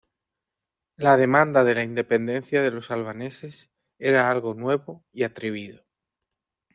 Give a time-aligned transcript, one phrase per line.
[0.97, 3.69] La demanda de la independencia de los albaneses
[3.99, 5.85] era algo nuevo y atrevido.